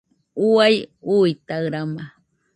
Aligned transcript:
Uai 0.45 0.75
uitaɨrama 1.15 2.03